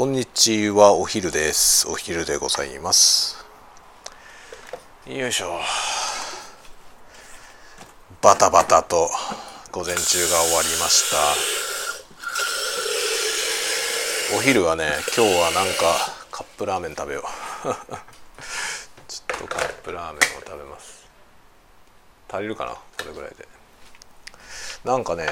[0.00, 0.94] こんにちは。
[0.94, 1.86] お昼です。
[1.86, 3.44] お昼でございます。
[5.06, 5.60] よいしょ。
[8.22, 9.10] バタバタと
[9.70, 11.10] 午前中が終わりまし
[14.30, 14.38] た。
[14.38, 15.82] お昼はね今日はなんか
[16.30, 17.24] カップラーメン食べよう。
[19.06, 21.04] ちょっとカップラーメンを食べます。
[22.26, 22.70] 足りるかな？
[22.72, 23.46] これぐらいで。
[24.82, 25.28] なんかね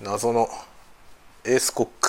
[0.00, 0.48] 謎の
[1.44, 2.01] エースコック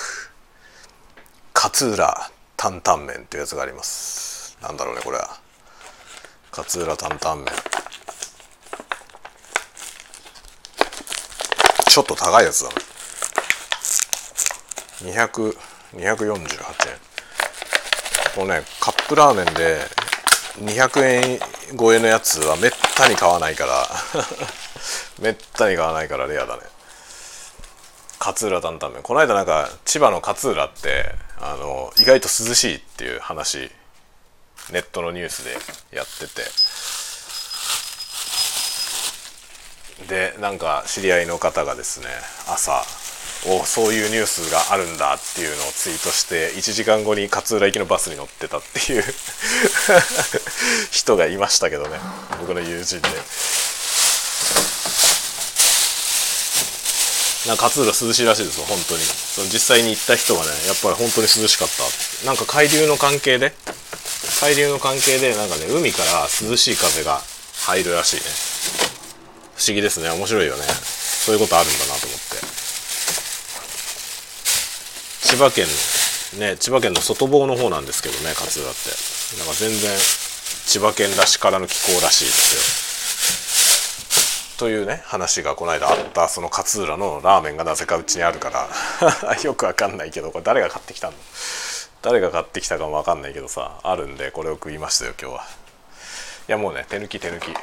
[1.72, 4.58] 勝浦担々麺っていうやつがあります。
[4.60, 5.40] なんだろうねこれは。
[6.54, 7.46] 勝浦担々麺。
[11.88, 12.74] ちょっと高いやつだね。
[15.14, 15.56] 200
[15.94, 16.46] 248円。
[18.34, 19.78] このねカップラーメンで
[20.58, 21.40] 200円
[21.78, 23.88] 超えのやつはめったに買わないから。
[25.18, 26.73] めったに買わないからレアだね。
[28.24, 29.02] 勝浦担々麺。
[29.02, 33.70] この間なんか千葉の勝浦ってあの意外と涼しいっていう話
[34.72, 36.42] ネットのニュースでやってて。
[40.08, 42.06] でなんか知り合いの方がですね
[42.48, 42.82] 朝
[43.46, 49.04] おそういうニュースがあるんだっていうのをツイートして1時間後に勝浦行きのバスに乗ってたっていう
[50.90, 52.00] 人がいましたけどね。
[52.40, 53.08] 僕の友人で。
[57.46, 59.04] なんか勝浦涼しいらしいですよ本当に。
[59.04, 61.84] その実際に行った人がねやっぱり本当に涼しかった
[62.24, 63.52] なんか海流の関係で
[64.40, 67.20] 海流の関係でなんかね海から涼しい風が
[67.68, 68.22] 入るらしいね。
[69.56, 70.10] 不思議ですね。
[70.10, 70.64] 面白いよね。
[70.64, 72.40] そういうことあるんだなと思って。
[75.28, 75.66] 千葉県
[76.38, 78.90] ね千葉県の外房の方なんですけどね勝浦って。
[79.38, 79.96] なんか全然
[80.66, 82.93] 千葉県らしからぬ気候らしいですよ。
[84.58, 88.68] というね話がこの間あったその勝浦のラーメンがなぜかうちにあるから。
[89.42, 91.14] よくわかんないけどこれ誰が買ってきたの？
[92.02, 95.46] 誰が買ってきたかもわかんないけどさあるんでこれを食いましたよ今日は。
[96.48, 97.54] いやもうね手抜き手抜き。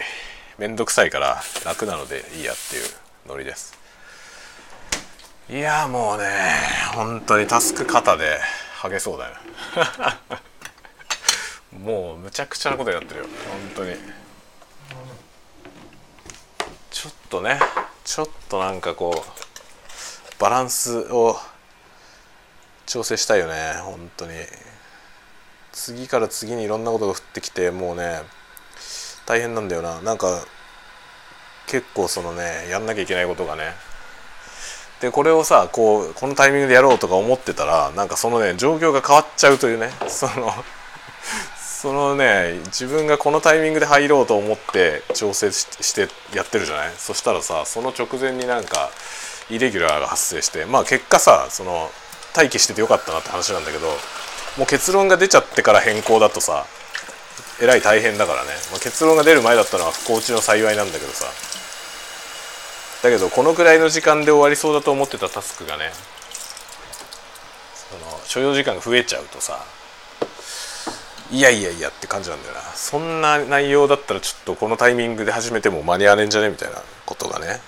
[0.58, 2.90] めんどくさいから楽なのでいいやっていう
[3.28, 3.74] ノリです。
[5.50, 6.26] いやもうね
[6.94, 8.40] 本当にタスク型で
[8.76, 9.36] ハゲそうだよ。
[11.80, 13.26] もうむちゃくちゃなことやってるよ。
[13.50, 13.96] 本当に
[16.90, 17.60] ちょっとね
[18.04, 21.38] ちょっとなんかこうバランスを
[22.86, 23.54] 調整したいよね
[23.84, 24.34] 本当に。
[25.72, 28.20] 次から次にいろんなことが降ってきてもうね
[29.26, 30.02] 大変なんだよな。
[30.02, 30.46] なんか
[31.68, 33.72] 結構そのねやんなきゃいけないことがね。
[35.00, 40.52] でこれをさこうこのタイミングでやろうとか思ってたらなんかそのね状況が変わっちゃうというねその
[41.82, 46.92] そのね自分がこのタイミングで入ろうと思って調整してやってるじゃない？
[46.96, 48.92] そしたらさその直前になんか
[49.50, 51.90] イレギュラーが発生してまあ結果さその
[52.36, 56.68] 待機しててよかったなって話なんだけどもう結論が出ちゃってから変更だとさ
[57.60, 61.26] えらい大変だからね、まあ、結論が出る前だったのは不幸中の幸いなんだけどさ。
[63.02, 65.90] だけどこのくらいの時間で終わりそうだと思ってたタスクがね
[67.74, 69.66] その所要時間が増えちゃうとさ
[71.32, 72.62] いやいやいやって感じなんだよな。
[72.76, 77.62] そんな内容だったらちょっとこのタイミングで始めても間に合わねえんじゃねみたいなことがね。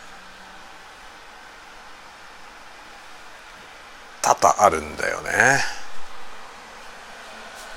[4.21, 5.59] 多々あるんだよね。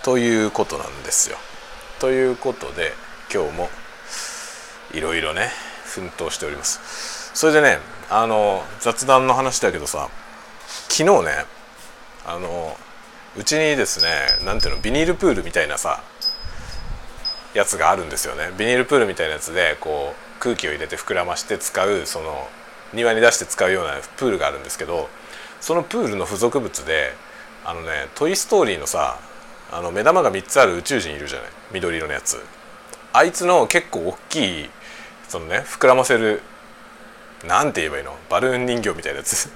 [0.02, 1.36] ということなんですよ。
[2.00, 2.92] ということで
[3.32, 3.68] 今日も
[4.92, 5.50] いろいろね
[5.84, 7.30] 奮闘しております。
[7.34, 7.78] それでね
[8.10, 10.08] あの雑談の話だけどさ
[10.88, 11.44] 昨日ね
[12.24, 12.76] あの
[13.38, 14.08] うちにですね
[14.44, 16.02] 何ていうのビニールプールみたいなさ
[17.54, 18.50] やつがあるんですよね。
[18.58, 22.48] ビニールプールみたいなやつでこう空気を入れて膨らまして使うその
[22.92, 25.08] 庭に出して使うようなプールがあるんですけど
[25.60, 27.12] そのプールの付属物で
[27.64, 29.18] あのね「トイ・ストーリー」のさ
[29.72, 31.48] あの目玉が3つある宇宙人いるじゃない。
[31.72, 32.40] 緑色のやつ。
[33.12, 34.70] あいつの結構大きい
[35.28, 36.42] そのね膨らませる
[37.46, 38.16] なんて言えばいいの？
[38.28, 39.50] バルーン人形みたいなやつ。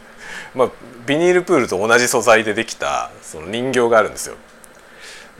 [0.55, 0.71] まあ、
[1.07, 4.37] ビニールプールと同じ素材でできたその人形があるんですよ。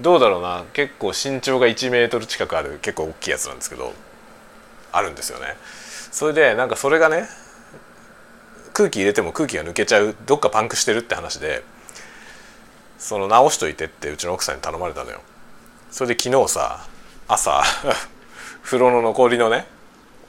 [0.01, 0.65] どうだろうな。
[0.73, 3.93] 結構身長が1メートル近くある結構大きいやつなんですけど
[4.93, 5.57] あるんですよね。
[6.11, 7.29] それでなんかそれがね
[8.73, 11.63] 空気入れても空気が抜けちゃうどっかパンクしてるって話で
[12.99, 15.21] その直しといてってうちの奥さんに頼まれたのよ。
[15.91, 16.87] それで昨日さ
[17.29, 17.63] 朝
[18.63, 19.67] 風呂の残りのね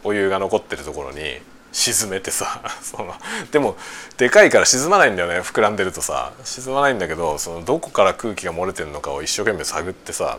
[0.03, 1.41] お湯が残ってるところに
[1.71, 3.15] 沈めてさ その
[3.51, 3.77] でも
[4.17, 6.33] でかいから沈まないんだよね膨らんでるとさ。
[6.43, 10.37] 沈まないんだけどそのどこから空気が漏れてるのかを一生懸命探ってさ。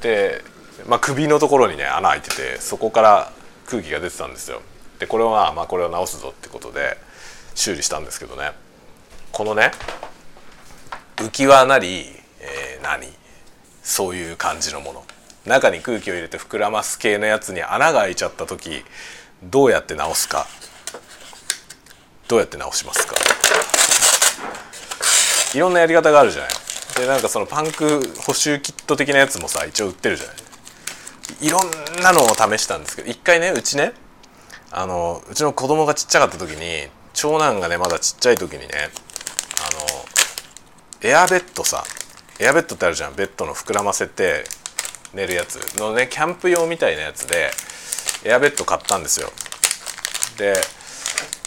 [0.00, 0.42] で、
[0.86, 3.32] まあ、首のところにね穴開いててそこから
[3.66, 4.62] 空気が出てたんですよ。
[4.98, 6.96] でこれはまあこれを直すぞってことで
[7.54, 8.52] 修理したんですけどね。
[9.32, 9.72] このね
[11.16, 12.06] 浮き輪なり、
[12.40, 13.12] えー、何？
[13.82, 15.04] そういう感じのもの。
[15.44, 18.84] 中に空気を入れて膨らます系のやつに穴が開いちゃった時
[19.44, 20.46] どうやって直すか。
[22.28, 23.14] どうやって直しますか。
[25.54, 26.50] いろんなやり方があるじゃない。
[26.96, 30.36] でなんかそのパンク補修キット的なやつもさ一応売ってるじゃない。
[31.46, 33.92] いろんなのを試したんですけど一回ねうちね
[34.70, 38.68] あのうちの子供がちっちゃかった時に長男がねまだちっちゃい時にね
[41.02, 41.84] あのエアベッドさ
[42.38, 43.14] エアベッドってあるじゃん。
[43.14, 44.44] ベッドの膨らませて
[45.12, 47.50] 寝るやつのねキャンプ用みたいなやつで
[48.24, 49.30] エアベッド買ったんですよ。
[50.38, 50.54] で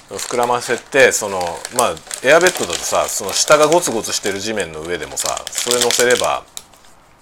[0.10, 1.40] 膨らませてその
[1.76, 6.46] まあエアベッドだとさその下がゴツゴツしてる地面の上でもさそれ乗せれば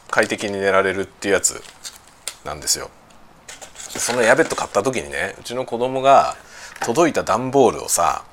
[0.09, 1.63] 快適に寝られるっていうやつ
[2.43, 2.89] なんですよ。
[3.87, 6.35] そのエアベッド買った時にねうちの子供が
[6.81, 8.25] 届いた段ボールをさ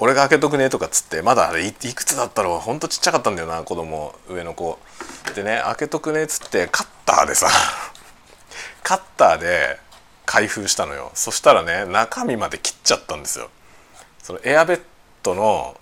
[0.00, 4.78] 俺が開けとくねとかっつってまだあれいくつだったろうほんとちっちゃかったんだよな子供上の子。
[5.34, 7.48] でね開けとくねっつってカッターでさ
[8.88, 9.78] カッターで
[10.24, 11.10] 開封したのよ。
[11.12, 13.50] そしたらね中身まで切っちゃったんですよ。
[14.22, 14.80] そのエアベッ
[15.22, 15.78] ドの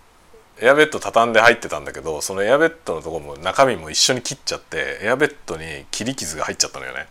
[0.61, 7.07] エアベッド畳んで入ってたんだけどそのエアベッドのとこも中身も一緒に切っちゃってエアベッドに切り傷が入っちゃったのよね。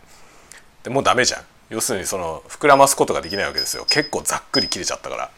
[0.82, 1.40] でもうダメじゃん。
[1.70, 3.86] 要するにその膨らますことができないわけですよ。
[3.88, 5.30] 結構ざっくり切れちゃったから。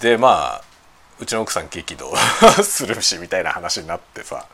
[0.00, 0.64] でまあ
[1.20, 2.12] うちの奥さん激怒
[2.64, 4.46] するしみたいな話になってさ。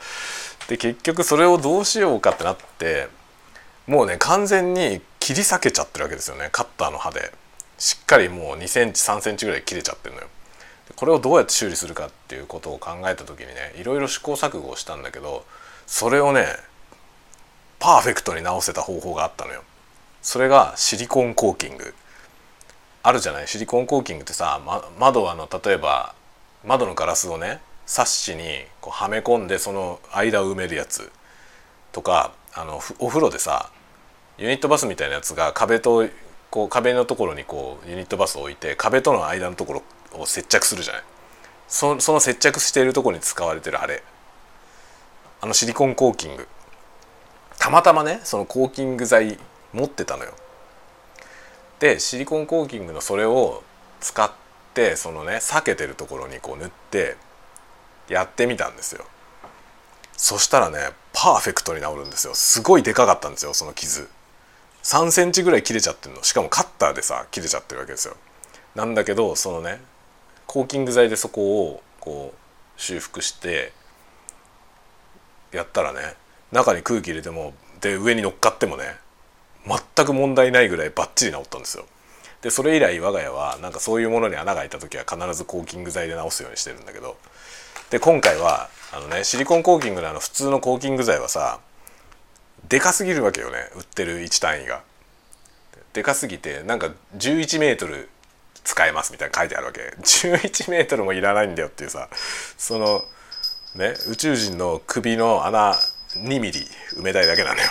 [0.68, 3.08] で結局それをどうしようかってなって
[3.86, 6.48] もうね完全に切り裂けちゃってるわけですよね。
[6.52, 7.32] カッターの刃で。
[7.76, 10.28] しっかりもう2センチ3センチぐらい切れちゃってるのよ。
[10.96, 15.44] これをどうやって修理するかっていうことを考えた時にねいろいろ試行錯誤をしたんだけど
[15.86, 16.46] それをね
[17.78, 19.62] パーフェクトに直せた方法があったのよ。
[20.22, 21.94] それがシリコンコーキング。
[23.02, 23.48] あるじゃない？
[23.48, 26.14] シリコンコーキングってさ、ま、窓あの例えば
[26.64, 31.10] 窓のガラスをねサッシにこうはめ込んでその間を埋めるやつ
[31.92, 33.70] とかあのお風呂でさ
[34.38, 36.06] ユニットバスみたいなやつが壁と
[36.50, 39.82] こう壁のところにこうユニットバスを置いて壁との間のところ
[40.20, 41.02] を接着するじゃない？
[41.66, 44.02] そその接着しているところに使われてるあれ。
[45.40, 46.46] あのシリコンコーキング。
[47.58, 49.38] たまたまねそのコーキング剤
[49.72, 50.32] 持ってたのよ。
[51.80, 53.62] でシリコンコーキングのそれを
[54.00, 54.30] 使っ
[54.74, 57.16] てそのね避けてるところにこう塗って
[58.08, 59.04] やってみたんですよ。
[60.16, 60.78] そしたらね
[61.12, 62.34] パーフェクトに治るんですよ。
[62.34, 64.08] すごいでかかったんですよその傷。
[64.82, 66.22] 3センチぐらい切れちゃってるの。
[66.22, 68.16] しかもカッターでさ切れちゃってるわけですよ。
[68.74, 69.80] なんだけどそのね
[70.46, 73.72] コーキング剤でそこをこう修復して
[75.52, 76.00] やったらね
[76.52, 78.96] 中に空気入れてもで上に乗っかってもね
[79.66, 81.86] 全く問題ないぐらいバッチリ治ったんですよ。
[82.42, 87.16] でそれ以来我が家はなんかそういうものに穴が開いた時は必ずコーキング剤で直すようにしてるんだけど。
[87.90, 91.60] で今回はあのねシリコンコーキングのあの普通のコーキング剤はさ
[92.68, 94.82] でかすぎるわけよね売ってる1単位が。
[95.92, 98.08] でかすぎてなんか11メートル
[98.64, 99.94] 使えますみたいな書いてあるわけ。
[100.00, 102.08] 11メートルもいらないんだよっていうさ
[102.56, 103.02] その
[103.76, 105.74] ね宇宙人の首の穴
[106.16, 106.60] 2ミリ
[106.96, 107.68] 埋めたいだけなのよ。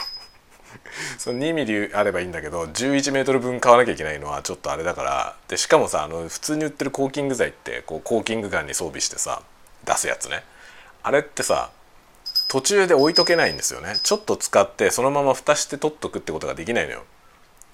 [1.18, 9.42] その2ミリあればいいんだけど11メートル分買わなきゃいけないのはちょっとあれだからでしかもさあの普通に売ってるコーキング剤ってこうコーキングガンに装備してさ
[9.86, 10.44] 出すやつね。
[11.04, 11.70] あれってさ
[12.48, 13.96] 途中で置いとけないんですよね。
[14.02, 17.04] ちょっと使ってそのまま蓋して取っとくってことができないのよ。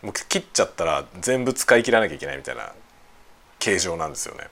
[0.02, 2.72] もう切っちゃったら全部使い切らなきゃいけないみたいな
[3.60, 4.48] 形状なんですよね。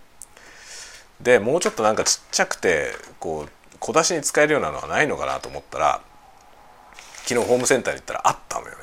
[1.22, 6.02] でもうちょっとなんかちっちゃくてこう小出しに使えるようなのはないのかなと思ったら
[7.26, 8.78] 昨日ホームセンターに行ったらあったのよね。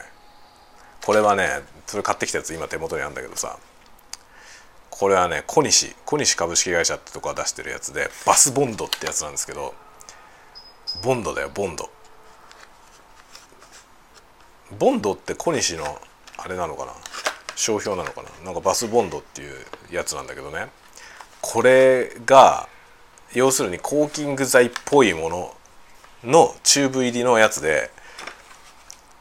[1.05, 1.49] これはね
[1.87, 3.59] それ買ってきたやつ今手元にあるんだけどさ。
[4.91, 9.75] これはね小西小西株式会社ってとこが出してるやつでバスボンドってやつなんですけど
[11.03, 11.91] ボンドだよボンド。
[14.79, 15.99] ボンドって小西の
[16.39, 16.93] あれなのかな？
[17.57, 18.29] 商標なのかな？
[18.45, 20.69] なんかバスボンドっていうやつなんだけどね。
[21.41, 22.69] これが
[23.35, 25.55] 要するにコーキング剤っぽいもの
[26.25, 27.91] のチューブ入りのやつで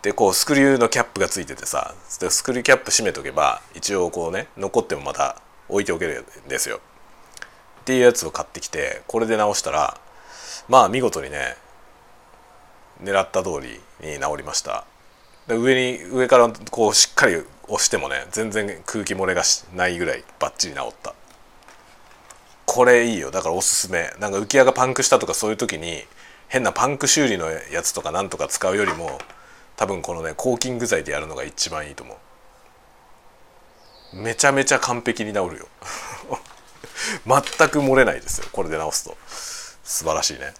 [0.02, 6.80] でこうスクリューのキャップがついててさでスクリューキャップ閉めとけば一応こうね残ってもまた置いておけるんですよ。
[7.82, 10.00] っていうやつを買ってきてこれで直したら
[10.70, 11.58] まあ見事にね
[13.04, 14.86] 狙った通りに治りました。
[15.48, 17.36] で上に上からこうしっかり
[17.68, 19.44] 押してもね全然空気漏れが
[19.76, 21.14] ないぐらいバッチリ治った。
[22.66, 23.30] これいいよ。
[23.30, 24.12] だからおすすめ。
[24.20, 26.04] なんか浮き輪がパンクしたとかそういう時に
[26.48, 29.20] 変なパンク修理のやつとかなんとか使うよりも
[29.76, 32.18] 多分このねコーキング剤でやるのが一番いいと思う。
[34.16, 35.68] めちゃめちゃ完璧に治るよ。
[37.26, 38.48] 全く漏れないですよ。
[38.52, 39.18] これで直すと。
[39.28, 40.54] 素晴らしいね。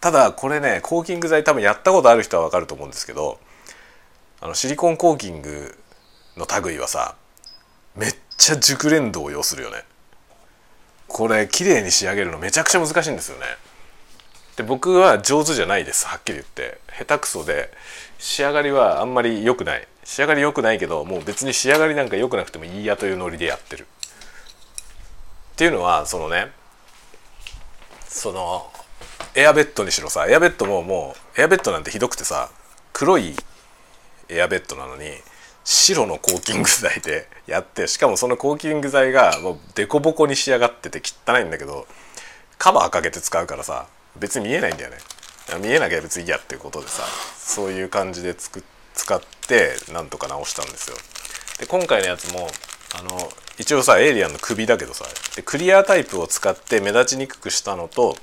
[0.00, 3.38] ただこれねコーキング剤多分やったことある人は分かると思うんですけど
[4.40, 5.76] あのシリコンコーキング
[6.36, 7.16] の類はさ
[7.96, 9.82] めっちゃ熟練度を要するよね。
[11.08, 13.46] これ綺麗に仕上げるのめちゃくちゃ難しいんですよね。
[14.56, 16.78] で僕は上手じゃないですはっきり言って。
[16.96, 17.70] 下手くそで
[18.18, 19.88] 仕上がりはあんまり良くない。
[20.04, 23.86] 仕上がり良くないけどもう別に仕上がりなんか良くなくてもいいやというノリでやってる。
[25.52, 26.52] っていうのはそのね
[28.06, 28.70] その
[29.38, 32.50] エアベッドにしろさエアベッドももうエアベッドなんてひどくてさ
[32.92, 33.36] 黒い
[34.28, 35.04] エアベッドなのに
[35.62, 41.86] 白のコーキング剤で やってしかもそのコーキング剤がもうデコボコに仕上がってて汚いんだけど
[42.58, 44.98] カバーかけて使うからさ別に見えないんだよね。
[45.60, 47.04] 見えなきゃ別にいいやっていうことでさ
[47.38, 48.64] そういう感じでつく
[48.94, 50.96] 使ってなんとか直したんですよ。
[51.60, 52.50] で今回のやつも
[52.98, 55.04] あの一応さエイリアンの首だけどさ
[55.36, 58.16] でクリアタイプを使って目立ちにくくしたのと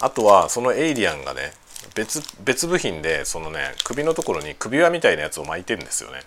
[0.00, 1.52] あとはそのエイリアンがね
[1.94, 6.20] 別別部品でそのね首のところに首輪みたいなやつを巻いてるんですよね。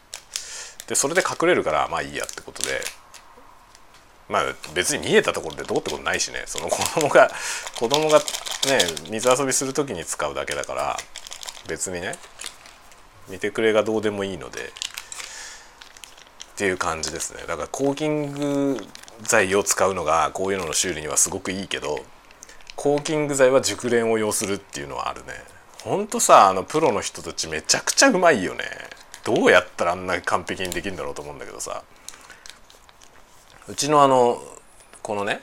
[0.87, 2.81] でそれで隠れるからまあいいやってことで。
[4.29, 6.43] まあ別に見えたところでどうってことないしね。
[6.45, 7.29] その子供が
[7.77, 8.23] 子供がね
[9.09, 10.97] 水遊びする時に使うだけだから
[11.67, 12.17] 別にね
[13.27, 14.71] 見てくれがどうでもいいので。
[16.53, 17.43] っていう感じですね。
[17.47, 18.87] だからコーキング
[19.23, 22.05] 剤を使うのがこういうのの修理にはすごくいいけど
[22.75, 25.33] コーキング剤は熟練を要するっていうのはあるね。
[25.83, 28.63] ほんとさあのプロの人たちめちゃくちゃうまいよね。
[29.23, 31.83] どうやったらあんな完璧にできるんだろうと思うんだけどさ。
[33.67, 34.41] うちのあの
[35.01, 35.41] このね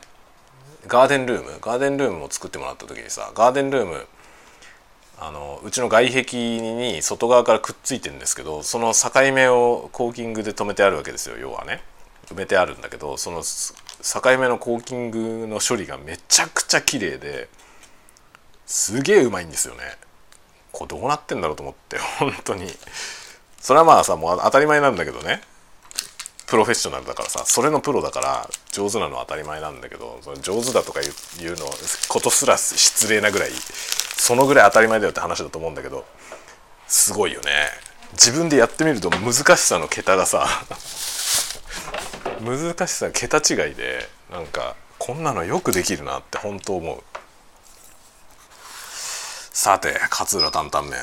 [0.87, 4.07] ガーデンルームガーデンルームを作ってもらった時にさガーデンルーム
[5.19, 11.37] あのうちの外壁に外側からくっついてるんですけどその境目をコーキングで留めてあるわけですよ。
[11.39, 11.83] 要はね。
[12.31, 13.43] 埋めてあるんだけどその
[14.02, 17.49] 境目のコーキングの処理がめちゃくちゃ綺麗で
[18.66, 19.80] すげえうまいんですよね。
[20.73, 22.73] これどうなってんだろうと思って 本当に。
[23.61, 25.42] それはまあさもう当たり前なんだけどね。
[26.47, 31.66] プロフェッショナルだからさそれのプロだから上手なのは当たり前なんだけどその上手だとかいうの
[32.09, 33.52] ことすら失礼なぐらい
[34.16, 36.04] そのぐらい当たり前だよって話だと思うんだけど
[36.88, 37.69] すごいよね。
[38.14, 40.49] 自分でやってみると難しさの桁がさ
[42.40, 47.02] 難しさ桁違いでなんかこんなのよくできるなって本当思う。
[49.52, 50.99] さて勝浦担々麺。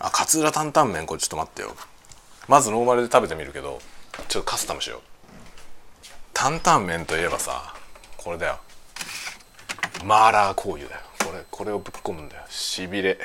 [0.00, 1.74] あ勝浦担々麺これちょっと待ってよ。
[2.48, 3.80] まずノーマルで食べてみるけど
[4.28, 5.00] ちょっとカスタムしよう。
[6.32, 7.74] 担々麺といえばさ
[8.16, 8.58] これだよ。
[10.04, 11.00] マーラー香油だよ。
[11.24, 12.42] これこれをぶっ込むんだよ。
[12.48, 13.18] しびれ。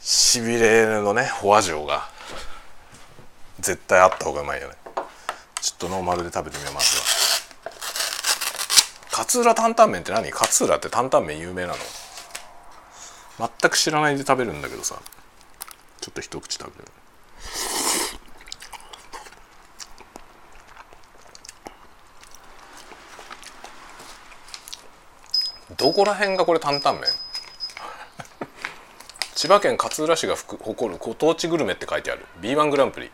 [0.00, 2.15] しびれのねフォア状が。
[3.60, 4.74] 絶対あった方がうまいよね。
[5.60, 7.02] ちょっとノーマルで食べてみようまずは。
[9.12, 10.30] 勝浦担々麺って何？
[10.30, 11.74] 勝浦って担々麺有名なの？
[13.38, 15.00] 全く知らないで食べるんだけどさ。
[16.00, 16.84] ちょっと一口食べる。
[25.76, 27.10] どこら辺がこれ担々麺？
[29.34, 32.24] 千葉県勝浦市が誇るご当地グルメって書いてある。
[32.40, 33.10] B1 グランプリ。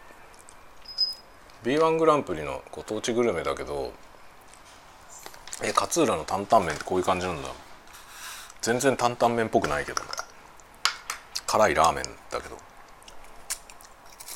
[1.65, 3.93] B1 グランプリのご当地グルメだけど
[5.65, 7.49] え勝浦の担々麺ってこういう感じなんだ。
[8.61, 10.03] 全然担々麺っぽくないけど。
[11.47, 12.57] 辛いラーメンだけど。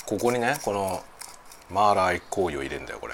[0.05, 1.03] ここにねこの
[1.69, 3.13] マーラー香油を入れるんだよこれ。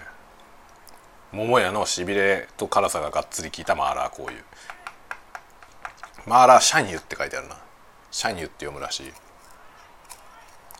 [1.32, 4.34] 桃屋のしびれと辛さががっつり効いたマーラー香油。
[6.28, 7.58] マーラーシャンユって書いてあるな。
[8.12, 9.14] シャンユって読むらしい。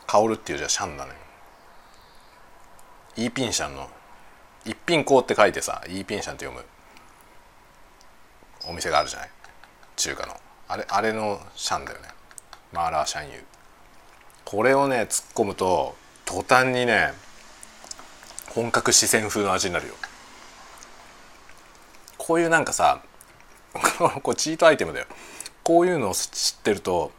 [0.06, 1.23] 香るっていうじゃシャンだね。
[3.16, 3.88] イーピンシャンの
[4.64, 6.64] 一品香って書いてさイーピンシャンって読む。
[8.66, 9.30] お店があるじゃない？
[9.96, 10.34] 中華の。
[10.68, 12.08] あれあれのシャンだよね。
[12.72, 13.42] マーラーシャンユー。
[14.44, 15.94] これをね突っ込むと
[16.24, 17.12] 途端にね
[18.50, 19.94] 本格四川風の味になるよ。
[22.16, 23.02] こういうなんかさ
[24.22, 25.06] これチートアイテムだよ。
[25.62, 27.12] こういうのを知ってると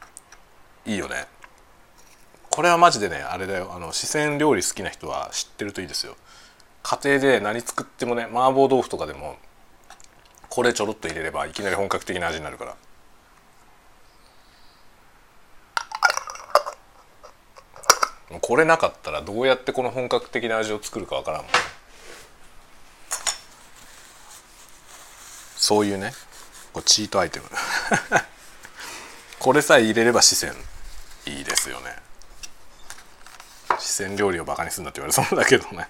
[0.86, 1.28] いいよね。
[2.56, 3.74] これはマジでねあれだよ。
[3.76, 6.16] あの四川料理好きな人は知ってるといいですよ。
[6.84, 9.36] 家庭で何作ってもね麻婆豆腐とかでも
[10.48, 12.78] これちょろっと入れればいきなり本格的な味になるから。
[18.40, 21.50] これなかったらどうやってこの本格的な味を作るかわからんもん。
[25.58, 26.14] そういうね
[26.72, 27.46] こチートアイテム。
[29.40, 30.54] これさえ入れれば四川
[31.26, 32.05] いいですよね。
[33.86, 35.88] 四川料理をバカにするんだって言われそうだけどね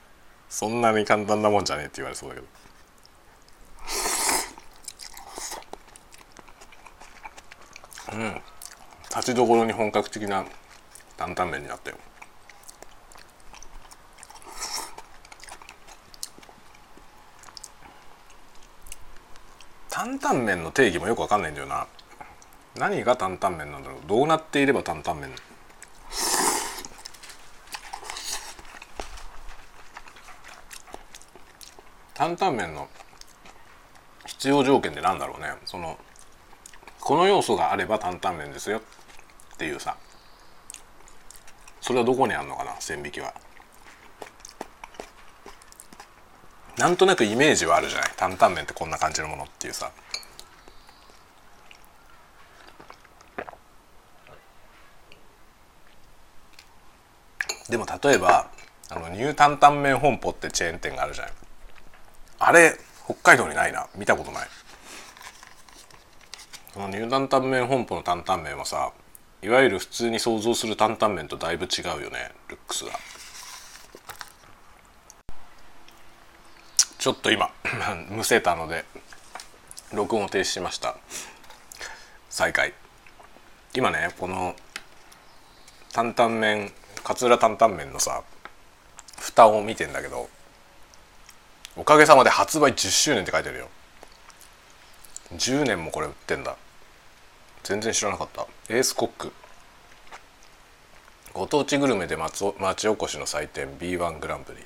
[0.49, 2.47] そんなに簡単なもんじゃねえって言われそうだけど
[8.13, 8.41] うん
[9.09, 10.45] 立ちどころに本格的な
[11.15, 11.97] 担々麺になったよ
[19.89, 21.87] 担々麺の定義もよくわかんないんだよな
[22.75, 25.31] 何が担々麺なんだろうどうなっていれば担々麺
[32.15, 32.87] 担々麺の
[34.25, 35.49] 必要条件ってなんだろうね。
[35.65, 35.99] その
[37.01, 39.97] この要素があれば担々麺ですよっていうさ。
[41.81, 43.33] それはどこにあるのかな線引きは。
[46.77, 48.11] なんとなくイメージはあるじゃない。
[48.17, 49.91] 担々麺ってこんな感じのものっていうさ。
[57.69, 58.49] でも例えば
[58.89, 61.33] あのニュー担々麺本舗ってチェーン店があるじゃない。
[62.39, 63.87] あれ北海道にないな。
[63.95, 64.47] 見たことない。
[66.73, 68.91] このニュー担々麺本舗の担々麺はさ
[69.41, 72.31] いわゆる普通に想像する担々麺とだいぶ違うよね。
[72.49, 72.91] ルックスが。
[76.97, 77.51] ちょっと今
[78.09, 78.83] むせたので
[79.93, 80.95] 録音を停止しました。
[82.29, 82.73] 再開。
[83.73, 84.55] 今ねこの
[85.93, 86.73] 担々麺
[87.07, 88.23] 勝浦担々麺のさ
[89.19, 90.29] 蓋を見てんだけど
[91.77, 93.67] おかげさまで発売10周年って書いてるよ。
[95.35, 96.55] 10年もこれ売ってんだ。
[97.63, 98.47] 全然知らなかった。
[98.69, 99.33] エースコック。
[101.33, 104.63] ご当地グルメで町町おこしの祭典 B1 グランプリ。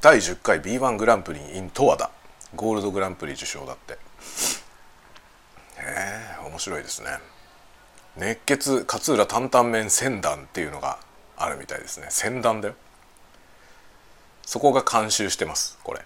[0.00, 2.10] 第10回 B1 グランプリ in 十和田。
[2.54, 3.94] ゴールドグランプリ受賞だって。
[3.94, 3.96] へ
[5.78, 7.18] え面白いですね。
[8.16, 10.98] 熱血勝浦担々麺船団っていうのが
[11.40, 12.08] あるみたいですね。
[12.10, 12.74] 船団だよ。
[14.44, 15.78] そこが監修してます。
[15.82, 16.04] これ。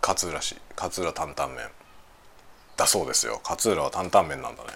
[0.00, 0.56] 勝浦市。
[0.76, 1.68] 勝浦担々麺。
[2.76, 3.40] だそうですよ。
[3.44, 4.70] 勝浦は担々麺なんだね。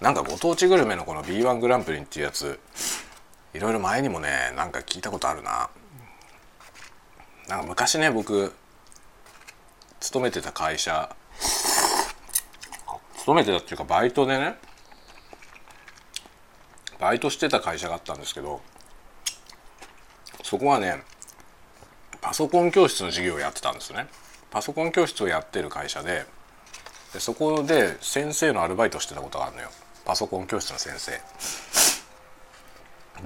[0.00, 2.60] なんかご当地グルメのこの B1 グランプリっていうやつ
[3.52, 5.70] いろいろ前にもねなんか聞いたことあるな。
[7.48, 8.52] なんか昔ね僕
[10.00, 11.14] 勤めてた会社
[13.18, 14.56] 勤めてたっていうかバイトでね
[16.98, 18.60] バイトしてた会社があったんですけど
[20.42, 21.02] そこはね
[22.20, 24.06] パソコン教室の授業をやってたんですね。
[24.50, 26.26] パソコン教室をやってる会社で
[27.12, 29.68] でそこで先生のアルバイトしてたことがあるのよ。
[30.04, 31.20] パソコン教室の先生。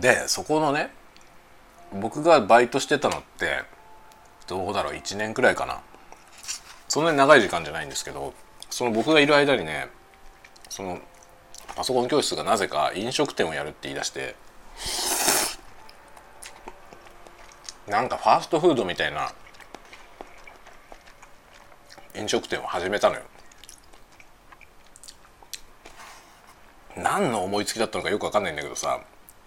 [0.00, 0.90] でそこのね
[1.92, 3.62] 僕がバイトしてたのって
[4.46, 5.80] どうだろう1年くらいかな。
[6.88, 8.34] そんなに長い時間じゃないんですけど
[8.68, 9.88] その僕がいる間にね
[10.68, 11.00] その
[11.74, 14.34] パソコン教室がなぜか飲食店をやるって言い出して
[17.88, 19.32] なんかファーストフードみたいな
[22.14, 23.22] 飲食店を始めたのよ。
[26.94, 29.00] 何の思いつきだったのかよく分かんないんだけどさ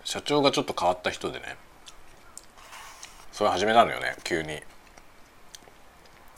[0.03, 1.57] 社長がちょっと変わった人でね
[3.31, 4.61] それ始めたのよね急に。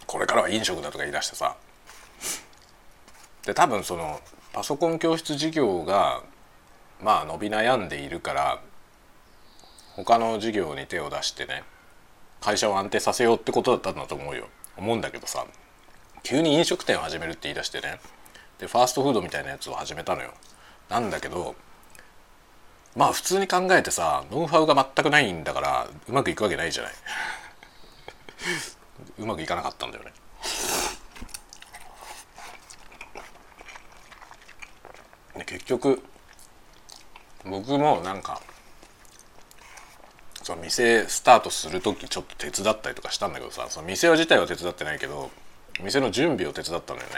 [0.06, 1.56] これからは飲食だとか言い出してさ。
[3.46, 4.20] で多分その
[4.58, 6.24] パソコン教室事業が
[7.00, 8.60] まあ伸び悩んでいるから
[9.96, 11.62] 他の事業に手を出してね
[12.42, 14.48] 会社を安定させようってことだったんだと思うよ。
[14.76, 15.46] 思うんだけどさ
[16.24, 18.00] 急に飲食店を始めるって言い出してね
[18.58, 20.34] でファーストフードみたいなやつを始めたのよ。
[20.90, 21.54] なんだけど
[22.96, 26.94] まあ普通に考えてさノウハウが全くないんだからうまくいくわけないじゃない。
[29.20, 30.14] うまくいかなかったんだよね。
[35.38, 36.02] で結局
[37.46, 38.42] 僕もなんか
[40.44, 45.30] その店スタートする時ちょっと手伝ったりとかしたんだけどさその店自体は手伝ってないけど
[45.84, 47.16] 店の準備を手伝ったんだよね。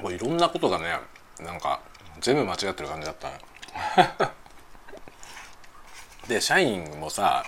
[0.00, 0.98] もういろんなことがね
[1.40, 1.80] なんか
[2.20, 4.32] 全部間違ってる感じだった
[6.26, 7.44] で社員もさ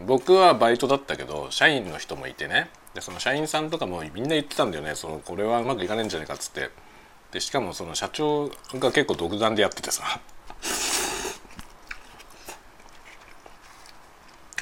[0.00, 2.70] 僕はバイトだったけど社員の人もいてね。
[2.96, 4.94] でその社員さんとかもみんな言ってたんだよね。
[4.94, 6.70] そのこれはうまくいかねえんじゃねえかっつって。
[7.30, 10.18] でしかもその社長が結構独断でやっててさ。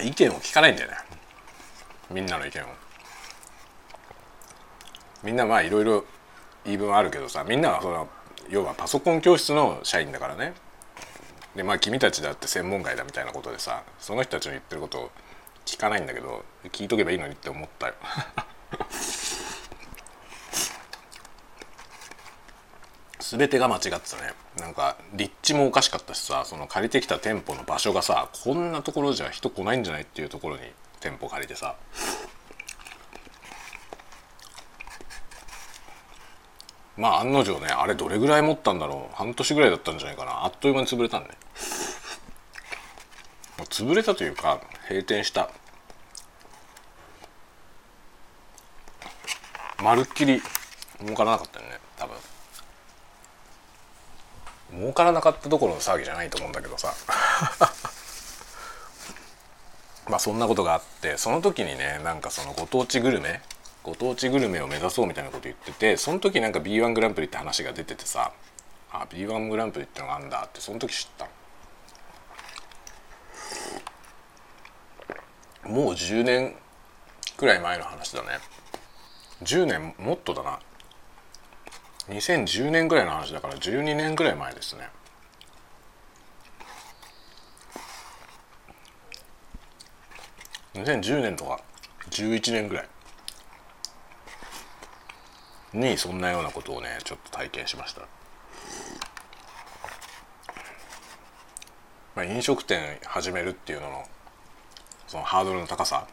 [0.03, 0.97] 意見を聞かないんだよね。
[2.11, 2.67] みんなの意見を。
[5.23, 6.05] みんなまあいろいろ
[6.65, 7.45] 言い分はあるけどさ。
[7.45, 8.09] みんなはその
[8.49, 10.55] 要はパソコン教室の社員だからね。
[11.55, 13.85] でまあ君たちだって専門外だみたいなことでさ。
[14.01, 15.11] その人たちの言ってることを
[15.65, 17.95] 聞かないんだけど聞いとけばいいのにって思ったよ。
[23.21, 24.35] 全てが間違ってたね。
[24.59, 30.63] なんか立地もおかしかったしさその借りてきた店舗の場所がさこんなところじゃ人来ないんじゃないっていうところに
[31.01, 31.75] 店舗借りてさ。
[36.97, 39.17] まあ案の定ねあれどれぐらい持ったんだろう。
[39.17, 40.45] 半年ぐらいだったんじゃないかな。
[40.45, 41.31] あっという間に潰れたんね
[43.65, 45.51] 潰れたというか閉店した。
[49.83, 50.41] まるっきり
[51.01, 52.17] 儲からなかったよね多分。
[54.79, 56.93] 儲からなかったどころの騒ぎじゃないと思うんだけどさ。
[60.09, 63.41] まあそんなことがあってその時にねなんかそのご当地グルメ
[63.83, 68.33] ご当地グルメを目指そうみたいなこと言っててその時なんか B1 グランプリって話が出ててさ
[68.93, 71.31] あ B1 グランプリってのがあるんだってその時知ったの。
[75.67, 76.55] もう10年
[77.37, 78.29] くらい前の話だね。
[79.43, 80.59] 10年もっとだな。
[82.09, 84.89] 2010年ぐらいの話だから12年ぐらい前ですね。
[90.75, 91.61] 2010年とか
[92.11, 92.89] 11年ぐらい。
[95.73, 98.03] にそんなようなことをねちょっと体験しました。
[102.15, 104.05] まあ飲食店始めるっていうのの
[105.15, 106.09] そのハードルの高さ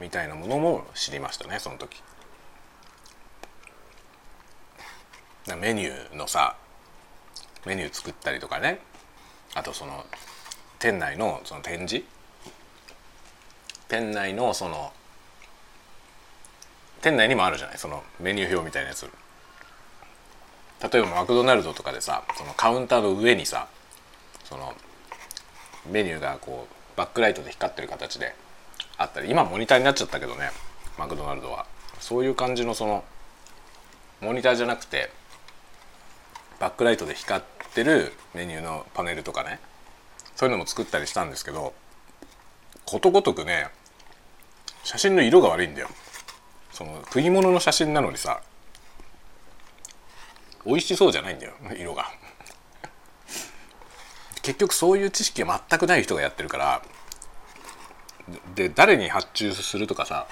[0.00, 2.02] みたいなものも知りましたねその時。
[5.56, 6.56] メニューのさ
[7.64, 8.80] メニュー作ったりとかね。
[9.54, 10.04] あとその
[10.80, 12.04] 店内のその展示。
[13.86, 14.92] 店内のその
[17.00, 19.08] 店内にもあるじゃないそのメニュー表みたいなやつ。
[20.92, 23.68] 例えばマクドナルドとかでさそのカウンターの上にさ
[24.42, 24.74] その
[25.88, 28.34] メニューがこうバックライトで光ってる形で
[28.98, 30.50] あったり今モニターになっちゃったけどね
[30.98, 31.64] マクドナルドは。
[32.00, 33.04] そういう感じのその
[34.20, 35.10] モニターじゃなくて
[36.58, 39.60] バックライトで光ってるメニューのパネルとかね
[40.34, 41.72] そういうのも作ったりしたんですけど
[42.84, 43.68] ことごとくね
[44.82, 45.88] 写真の色が悪いんだよ。
[46.72, 48.40] その食い物の写真なのにさ
[50.66, 52.06] 美味しそうじゃないんだよ色が。
[54.42, 56.82] 結局そういう知識が全くない人がやってるから
[58.54, 60.26] で誰に発注するとかさ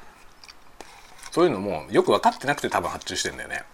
[1.30, 3.64] そういうのもよく分かってなくて多分発注してんだよね。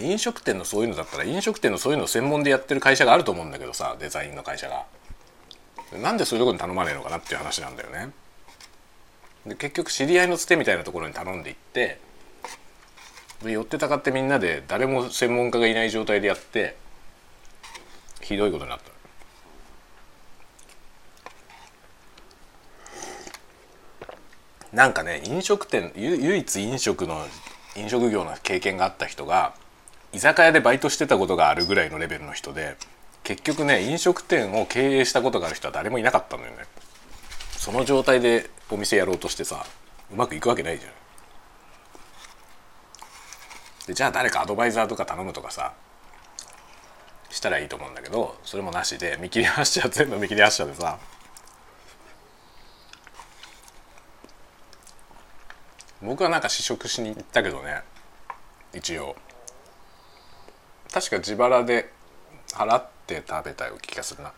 [0.00, 4.86] 飲食店のそういうのだったら飲食店のそういうのを専門でやってる会社があると思うんだけどさデザインの会社が。
[5.92, 8.10] なんでそういうとこに頼まねえのかなっていう話なんだよね。
[9.46, 12.00] で結局知り合いのつてみたいなところに頼んでいって
[13.44, 16.76] で寄ってたかってみんなで誰も専門家がいない状態でやって
[18.26, 18.90] ひどいことになった。
[24.72, 27.24] なんかね飲食店唯一飲食の
[27.76, 29.54] 飲食業の経験があった人が
[30.12, 32.76] 居酒屋でバイトしてたことがあるぐらいのレベルの人で
[33.22, 36.58] 結局ね飲食店を経営したことがある人は誰もいなかったのよね。
[37.56, 39.64] その状態でお店やろうとしてさ
[40.12, 40.92] うまくいくわけないじゃん。
[43.86, 45.72] でじゃあ誰かアドバイザーとか頼むとかさ
[47.36, 50.98] したらいいと思うんだけどそれもなしで見切り発車全部見切り発車でさ。
[56.02, 57.82] 僕はなんか試食しに行ったけどね
[58.74, 59.16] 一応。
[60.92, 61.92] 確か自腹で
[62.52, 64.32] 払って食べたよ気がするな。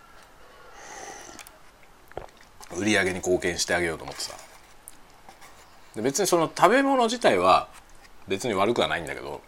[2.76, 4.34] 売り上げに貢献してあげようと思ってさ。
[5.94, 7.68] で別にその食べ物自体は
[8.26, 9.40] 別に悪くはないんだけど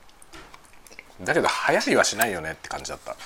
[1.20, 3.16] だけど流行りはしないよねって感じだった。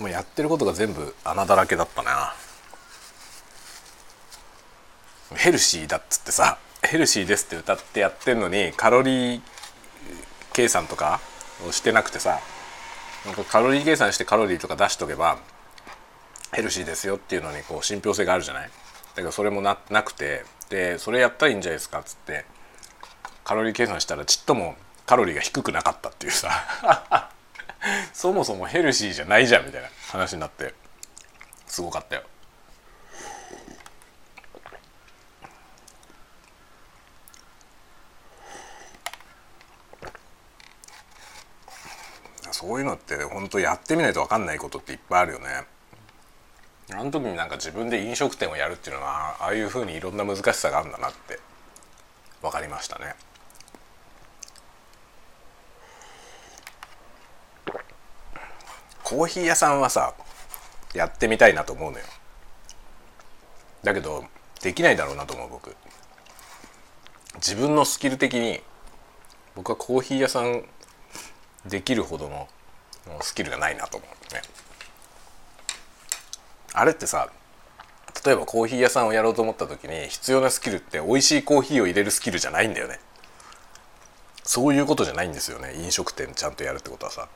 [0.00, 2.34] もうやってることが全部穴だらけだったな。
[5.34, 9.40] ヘルシーだっつってさヘルシーですって歌ってやってんのにカロリー
[10.52, 11.20] 計算とか
[11.68, 12.38] をしてなくてさ
[13.24, 15.38] なんかカロリー計算してカロリーとか出しとけば
[16.52, 18.68] ヘルシーですよっていうのにこう信憑性があるじゃない？
[18.68, 18.70] だ
[19.16, 22.44] けどそれもななくてでそれやったらいいんじゃないですかっつって
[23.42, 27.30] カロリー計算したらちっともカロリーが低くなかったっていうさ。
[28.12, 30.74] そもそもヘルシーじゃないじゃんみたいな話になって
[31.66, 32.22] すごかったよ
[42.50, 45.46] そういうのって本当やってみないと分かんないことっていっぱいあるよね。
[46.90, 51.38] あの時になんか自分で飲食店をやるっていうのはああいうふうにいろんな難しさがあるんだなって
[52.40, 53.14] 分かりましたね。
[59.06, 60.14] コーヒー屋さんはさ
[60.92, 62.04] やってみたいなと思うのよ。
[63.84, 64.24] だけど
[64.60, 65.76] できないだろうなと思う僕。
[67.36, 68.60] 自分のスキル的に
[69.54, 70.64] 僕はコーヒー屋さん
[71.68, 72.48] できるほどの
[73.20, 74.42] スキルがないなと思うね
[76.72, 77.30] あれってさ
[78.24, 82.98] 例えばコーヒー屋さんをやろうと思った時に必要なスキルって美味しいコーヒーを入れるスキルじゃないんだよね
[84.42, 87.28] そういうことじゃないんですよね飲食店ちゃんとやるってことはさ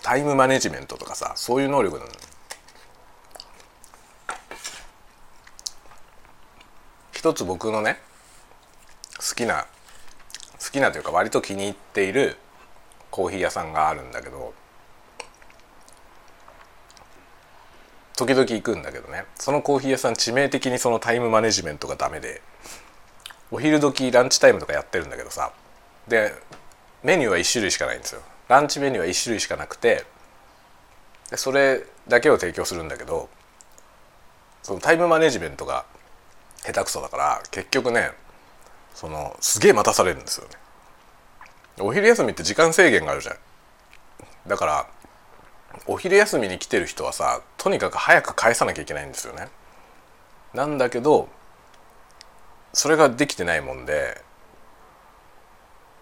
[0.00, 2.10] タイムマネジメントとかさそういう能力なの。
[7.12, 7.98] 一つ僕のね
[9.18, 9.66] 好きな
[10.62, 12.36] 好きなというか割と気に入っている
[13.10, 14.52] コーヒー屋さんがあるんだけど
[18.16, 22.42] 時々行くんだけどねそのコーヒー屋さん致命的にそのタイムマネジメントがダメで
[23.50, 25.52] お昼時ランチタイムとかやってるんだけどさ
[26.08, 26.34] で
[27.02, 28.22] メニューは1種類しかないんですよ。
[28.48, 30.04] ランチメニューは1種類しかなくて
[31.36, 33.28] それだけを提供するんだけど
[34.62, 35.84] そのタイムマネジメントが
[36.64, 38.10] 下手くそだから結局ね
[38.94, 40.54] そのすげえ待たされるんですよね。
[41.80, 43.36] お昼休みって時間制限があるじゃん。
[44.46, 44.86] だから
[45.86, 49.48] お昼休みに来てる人はさとにかく早く返さなきゃいけないんですよね。
[50.54, 51.28] なんだけど
[52.72, 54.22] それができてないもんで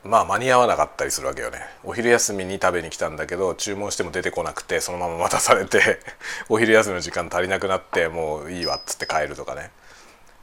[0.05, 1.61] まあ間に合わなかったりするわけよね。
[1.85, 6.01] お昼休みに食べに来たんだけど注文しても出てこなくてそのまま待たされて
[6.49, 9.71] お昼休みの時間足りなくなってもういいわっつって帰るとかね。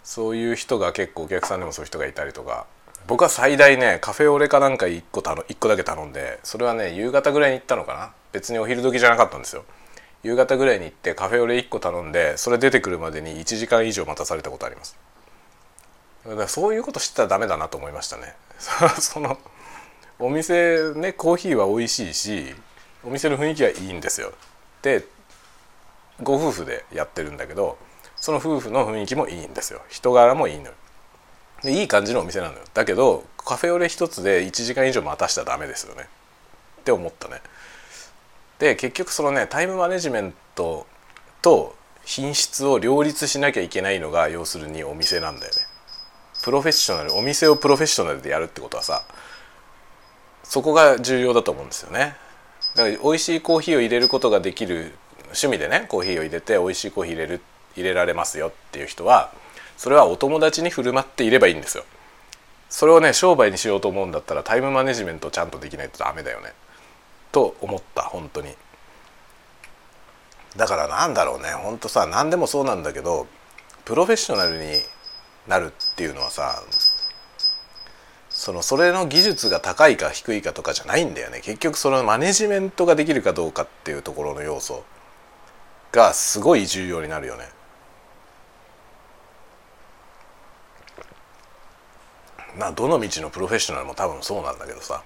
[0.04, 2.68] そういう人が結構お客さんでもそういう人がいたりとか。
[3.06, 8.14] 僕は最大ねカフェオレかなんか1個たの1個だけ頼んでそれはね夕方ぐらいに行ったのかな。
[8.32, 9.66] 別にお昼時じゃなかったんですよ。
[10.24, 14.98] 夕方ぐらいに行ってカフェオレ1個頼んでそれ出てくるまでに1時間以上待たされたことあります。
[16.26, 18.36] だからそういうこと知ったらダメだなと思いましたね。
[19.00, 19.38] その
[20.20, 22.56] お店ねコーヒーは美味しいし
[23.04, 24.34] お店の雰囲気はいいんですよ。
[24.82, 25.06] で
[26.22, 27.78] ご夫婦でやってるんだけど
[28.18, 29.82] その夫婦の雰囲気もいいんですよ。
[29.88, 30.74] 人柄もいいのよ。
[31.64, 32.60] でいい感じのお店なのよ。
[32.74, 36.08] だけどカフェオレ一つで1時間以上待たしたらダメですよね。
[36.82, 37.42] って思ったね。
[38.60, 40.86] で結局そのねタイムマネジメント
[41.42, 45.69] と品質を両立しなきゃいけないのが要するにお店なんだよね。
[46.44, 49.04] プロフェッショナルお店をプロフェッショナルでやるってことはさ
[50.44, 52.16] そこが重要だと思うんですよね。
[52.76, 54.94] だから美味しいコーヒーを入れることができる
[55.26, 57.42] 趣味でねコーヒーを入れて美味しいコーヒー入れる
[57.76, 59.32] 入れられますよっていう人は
[59.78, 61.84] それはお友達に振る舞っていればいいんですよ。
[62.70, 66.54] それをね商売にしようと思うんだったらタイムマネジメントちゃんとできないとダメだよね。
[67.32, 68.56] と思った本当に。
[70.58, 71.50] だからなんだろうね。
[71.50, 73.28] ほんとさ何でもそうなんだけど
[73.86, 74.74] プロフェッショナルに
[75.50, 76.64] なるっていうのはさ
[78.30, 84.86] そのそれの技術が高いか低いかとかじゃないんだよね結局そのマネジメントができるかどうかっていうところの要素
[85.92, 87.50] がすごい重要になるよね。
[92.56, 95.04] まあどの道のプロフェッショナルも多分そうなんだけどさ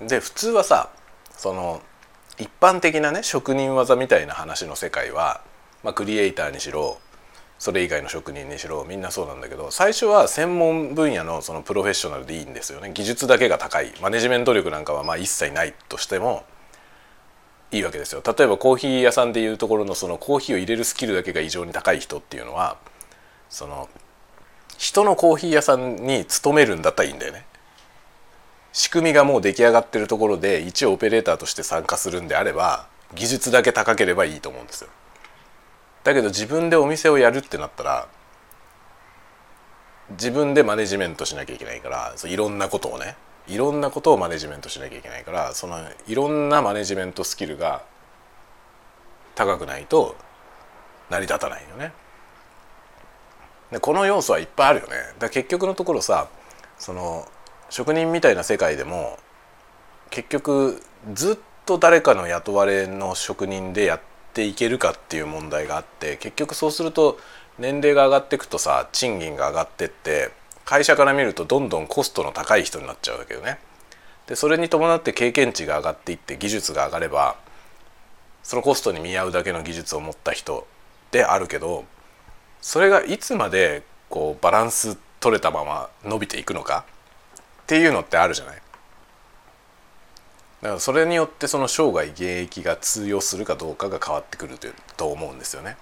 [0.00, 0.90] で普通はさ
[1.32, 1.82] その
[2.38, 5.42] 一般的なね職人技みたいな話の世界は、
[5.82, 6.98] まあ、クリエイターにしろ
[7.58, 12.90] それ以外の職人にしろみんなそうなんだけど最初は専門分野のそのプロフェッショナルでいいんですよね。
[12.94, 13.92] 技術だけが高い。
[14.00, 16.44] マネジメント力なんかはまあ一切ないとしても
[17.70, 18.22] いいわけですよ。
[18.26, 22.78] 例えばコーヒー屋さんでいうところのそのコーヒーを入れるスキルだけが異常に高い人っていうのは
[23.50, 23.90] その
[24.78, 27.44] 人のコーヒー屋さんに勤めるんだったらいいんだよね。
[28.72, 34.90] 仕組みがもう出来上がってるところで一応オペレーターとして参加するんであれば技術だけ高ければいいと思うんですよ。
[36.04, 38.08] だけど自分でお店をやるってなったら
[40.10, 47.82] 自分でマネジメントしなきゃいけないからいろんなことをねいろんなことをマネジメントしなきゃいけないからそのいろんなマネジメントスキルが
[49.34, 50.16] 高くないと
[51.10, 51.92] 成り立たないよね。
[53.72, 54.92] でこの要素はいっぱいあるよね。
[55.18, 56.28] だ結局のところさ
[56.78, 57.26] その
[57.68, 59.18] 職人みたいな世界でも
[60.10, 60.82] 結局
[61.14, 64.00] ずっと誰かの雇われの職人でやっ
[64.32, 67.18] ていけるかっていう問題があって結局そうすると
[67.58, 70.30] 年齢が上がっていくとさ賃金が上がってって
[70.64, 73.58] 会社から見るとどんどんコストの高い人になっちゃうわけよね。
[74.28, 77.36] でそれに伴って経験値が上がっていって技術が上がれば
[78.44, 80.66] そのコストに見合うだけの技術を持った人
[81.10, 81.84] であるけど
[82.60, 86.84] それがいつまでこうバランス取れたまま伸びていくのか
[87.40, 88.62] っていうのってあるじゃない。
[90.62, 95.76] だからそれによってその生涯現役が通用するかどうかが変わってくるとと思うんですよね。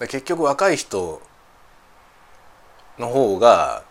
[0.00, 1.20] 結局若い人
[2.98, 3.82] の方が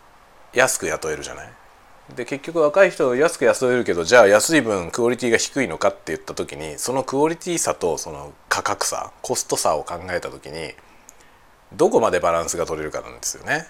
[0.53, 1.49] 安く雇えるじゃない？
[2.15, 10.71] で結局若い人を安く雇えるけどじゃあ安い分クオリティが低いのかって言った時にそのクオリティ差とその価格差コスト差を考えた時に
[11.73, 13.67] どこまでバランスが取れるかなんですよね。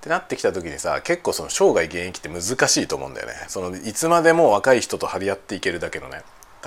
[0.00, 3.34] ってなってきた時にさ結構その生涯現役って難しいと思うんだよね。
[3.48, 6.22] そのいつまでも若い人と張り合っていけるだけのね。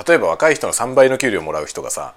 [0.07, 2.13] 例えば若い人の3倍の給料をもらう人がさ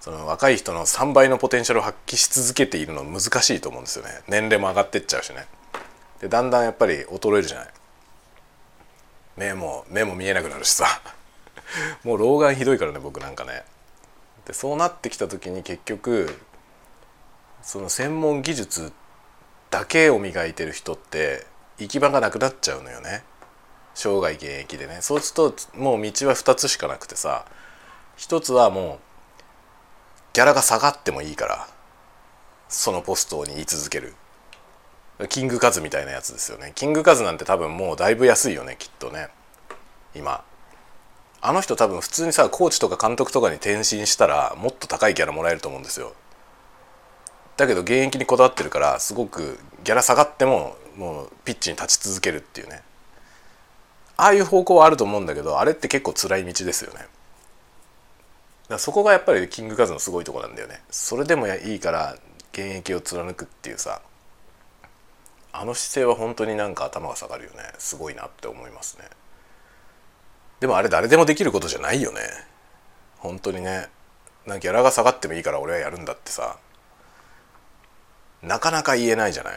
[0.00, 4.10] その若い人の3倍のポテンシャルを発揮し続けているの難しいと思うんですよね。
[4.28, 5.46] 年齢も上がってっちゃうしね。
[6.20, 7.68] でだんだんやっぱり衰えるじゃない。
[9.38, 10.86] 目も目も見えなくなるしさ。
[12.04, 13.64] もう老眼ひどいからね僕なんかね。
[14.46, 16.38] でそうなってきた時に結局
[17.62, 19.03] その専門技術って
[19.74, 21.44] だけを磨いてる人って
[21.78, 23.24] 行き場がなくなっちゃうのよね。
[23.96, 24.98] 生涯現役でね。
[25.00, 27.44] そうするともう道は2つしかなくてさ
[28.16, 29.00] 一つはも
[29.40, 29.42] う
[30.32, 31.66] ギャラが下がってもいいから
[32.68, 34.14] そのポストに居続ける。
[35.28, 36.70] キングカズみたいなやつですよね。
[36.76, 39.28] キングカズなんて多分もうだいぶ安いよねきっとね。
[40.14, 40.44] 今。
[41.40, 46.12] あの人多分普通にさコーチとか監督とかに転身したらもっと高いギャラもらえると思うんですよ。
[47.56, 52.82] だけど現役にこだわってるからすごくギャラ下がってももうピッチに立ち続けるっていうね。
[54.16, 57.06] ああいう方向はあると思うんだけどあれって結構辛い道ですよね。
[58.68, 60.82] だそこがやっぱりキングカズのすごいとこなんだよね。
[60.90, 62.16] それでもいいから
[62.52, 64.00] 現役を貫くっていうさ
[65.52, 67.58] あの姿勢は本当になんか頭が下がるよね。
[67.78, 69.04] すごいなって思いますね。
[70.60, 72.20] でもあれ誰でもできることじゃないよね。
[73.18, 73.88] 本当にね。
[74.46, 76.56] なんかギャラが下がってもいいから俺はやるんだってさ。
[78.46, 79.54] なかなか言えないじゃない？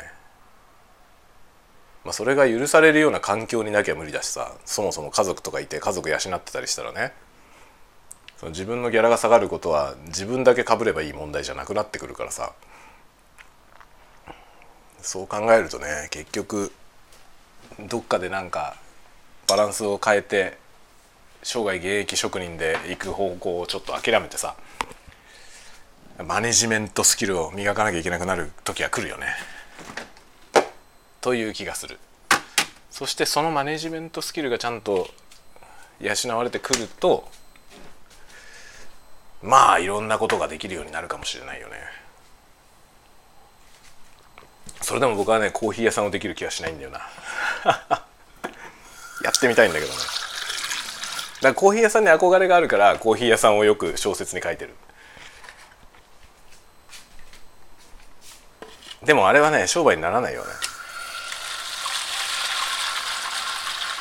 [2.04, 7.14] まあそれが許されるような環境になきゃ無理だしさそもそも家族とかいて家族養ってたりしたらね。
[8.38, 12.54] その自分のギャラが下がることは自分だけかぶればいい問題じゃなくなってくるからさ。
[15.02, 16.72] そう考えるとね結局
[17.80, 18.76] どっかでなんか
[19.48, 20.58] バランスを変えて
[21.44, 24.56] 生涯現役職人で行く方向をちょっと諦めてさ
[26.26, 29.28] マネジメントスキルを磨かなきゃいけなくなる時は来るよね。
[31.22, 32.00] という気がする。
[32.90, 35.08] そしてそのマネジメントスキルがちゃんと
[36.00, 37.30] 養われてくると
[39.44, 41.76] まあいろんなことができるようになるかもしれないよね。
[44.82, 47.02] それでも僕はねコーヒー屋さんをできる気はしないんだよな。
[49.24, 49.98] やってみたいんだけどね。
[49.98, 54.74] だからコーヒー屋さんに憧れがあるからコーヒー屋さんをよく小説に書いてる。
[59.08, 60.48] でもあれはね商売にならないよね。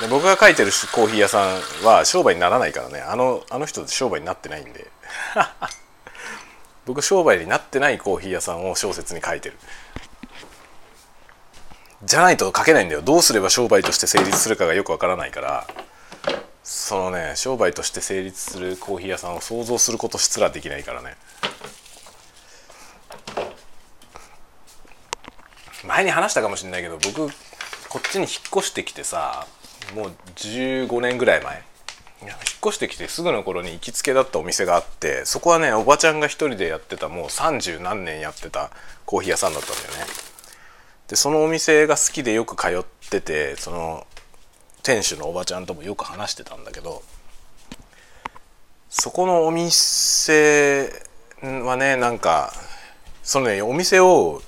[0.00, 3.00] で僕が書いてるコーヒー屋さんは商売にならないからね。
[3.00, 4.90] あのあの人商売になってないんで。
[6.86, 9.56] 僕商売になってないコーヒー屋さんを小説に書いてる。
[12.02, 13.00] じゃないと書けないんだよ。
[13.00, 15.66] どうすれば商売として成立するかがよくわからないから。
[16.64, 21.16] そのね商売として成立するコーヒー屋さんを想像することすらできないからね。
[25.86, 27.28] 前に話したかもしれないけど僕
[27.88, 29.46] こっちに引っ越してきてさ
[29.94, 31.62] もう15年ぐらい前。
[32.22, 32.32] 引っ
[32.64, 38.70] 越してきてすぐの頃に行きつけだったお店があってそこはねおばちゃんが一人でやってたもう三十何年やってた
[39.04, 40.12] コーヒー屋さんだったんだよね。
[41.08, 44.06] でそのお店が好きでよく通っててその
[44.82, 47.02] 店主のおばちゃんともよく話してたんだけど
[48.88, 50.90] そこのお店
[51.42, 52.52] はねなんか
[53.22, 54.42] そのねお店を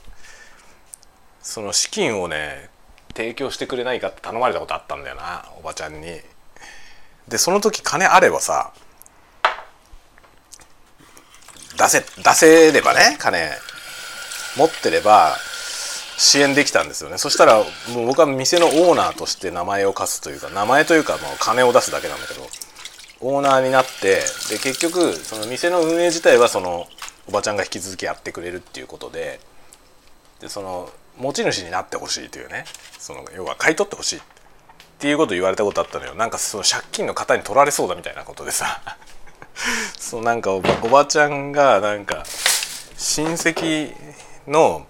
[1.42, 2.70] その資金をね
[3.14, 6.20] 提供してくれないかって頼まれたことあったんだよなおばちゃんに。
[7.28, 8.72] でその時金あればさ
[11.76, 13.50] 出せ出せればね金
[14.56, 15.36] 持ってれば
[16.16, 17.58] 支援できたんですよねそしたら
[17.94, 22.40] もう僕は店のオーナーとして名前を貸すというか名前というかもう金を出すだけなんだけど
[23.20, 26.88] オーナーになってで結局その店の運営自体はその
[27.28, 29.38] おばちゃんが引き続きやってくれるっていうことで
[30.40, 32.64] でその持ち主になってほしいというね
[32.98, 34.22] その要は買い取ってほしいっ
[34.98, 36.14] ていうこと言われたことあったのよ。
[36.16, 38.80] なんかその借金の方に取られそうだみたいなことでさ。
[39.98, 42.24] そうなんかおばちゃんがなんか
[42.96, 43.94] 親戚
[44.46, 44.86] の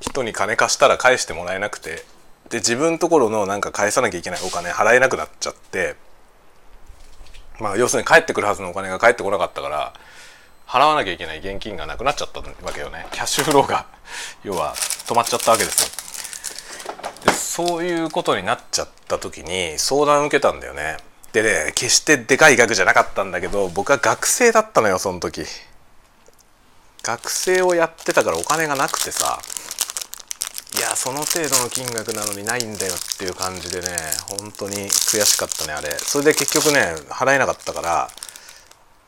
[0.00, 2.04] 人に金貸したら返してもらえなくて
[2.48, 5.96] で自分ところのなんか返さなきゃいけないお金払えなくなっちゃって
[7.58, 9.92] まあ要するに返ってくるはずのお金が返ってこなかったから
[10.70, 13.04] 払わなきゃいけない現金がなくなっちゃったわけよね。
[13.10, 13.86] キャッシュフローが
[14.44, 15.88] 要は止まっちゃったわけですよ。
[17.24, 20.98] でそういうことになっちゃった時に相談を受けたんだよね。
[21.32, 25.44] でね決してでかい額じゃなかったんだけど僕は学生だったのよその時。
[27.02, 29.40] 学生をやってたからお金がなくてさ。
[30.76, 33.88] いやその程度の金額なのにないんだよっていう感じでね
[34.38, 35.98] 本当に悔しかったねあれ。
[35.98, 38.08] それで結局ね払えなかったから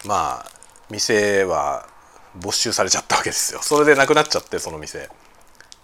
[0.04, 0.61] まあ
[0.92, 1.88] 店は
[2.36, 3.60] 没収されちゃったわけですよ。
[3.64, 5.08] それでなくなっちゃってその店。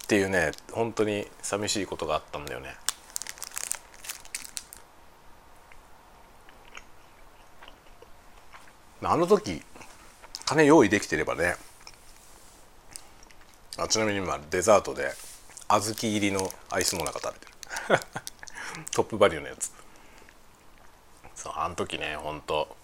[0.05, 2.77] っていうね本当に寂しいことがあったんだよね。
[9.03, 9.63] あの時
[10.45, 11.57] 金用意できてればね。
[13.77, 15.13] あちなみに今デザートで
[15.69, 18.01] 小豆入りのアイスモナカ食べてる。
[18.93, 19.73] トップバリューのやつ。
[21.35, 22.77] そうあの時ねほんと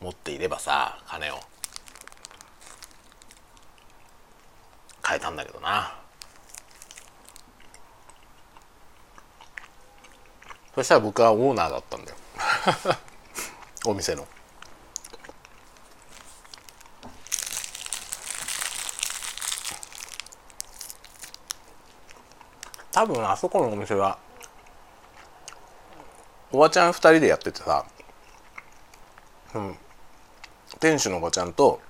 [0.00, 1.40] 持っていればさ金を。
[5.06, 5.94] 変えたんだけどな。
[10.74, 12.16] そしたら僕はオーナーだったんだよ。
[13.86, 14.26] お店の。
[22.92, 24.18] 多分あそこのお店は
[26.50, 27.84] おばちゃん2人でやっててさ、
[29.54, 29.78] うん、
[30.80, 31.80] 店主のおばちゃんと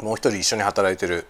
[0.00, 1.26] もう一人一緒に働いてる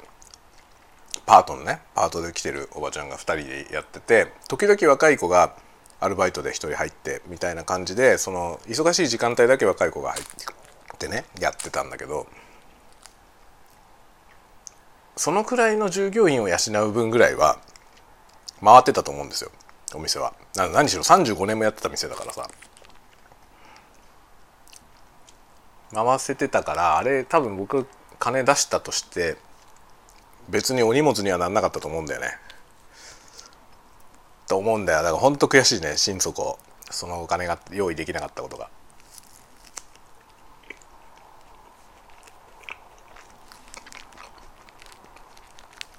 [1.27, 5.57] パートのねパートで来てるおばちゃんが2人でやってて時々若い子が
[5.99, 10.25] アルバイトで1人入ってみたいな感じでその忙しい時間帯だけ若い子が入っ
[10.99, 12.27] てねやってたんだけど
[15.17, 17.59] そのくらいの従業員を養う分ぐらいは
[18.63, 19.51] 回ってたと思うんですよ
[19.95, 20.35] お店は。
[20.57, 22.49] 何しろ35年もやってた店だからさ。
[25.95, 27.87] 回せてたからあれ多分僕
[28.19, 29.37] 金出したとして
[30.49, 32.39] 別にお荷物にはなんなかったと思うんだよね。
[34.49, 34.99] と思うんだよ。
[35.03, 36.59] だからほんと悔しいね心底。
[36.91, 38.71] そのお金が用意できなかったことが。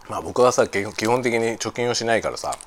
[0.10, 2.58] まあ僕はさ基本的に貯金をしないからさ